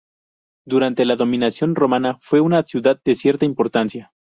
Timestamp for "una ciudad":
2.41-2.99